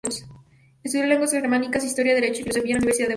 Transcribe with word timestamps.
Estudió 0.83 1.05
lenguas 1.05 1.29
germánicas, 1.31 1.83
historia, 1.85 2.15
derecho 2.15 2.39
y 2.39 2.43
filosofía 2.45 2.69
en 2.69 2.73
la 2.73 2.79
Universidad 2.79 3.05
de 3.05 3.09
Bonn. 3.09 3.09